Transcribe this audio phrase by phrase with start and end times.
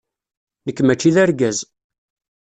[0.65, 1.59] Nekk mačči d argaz!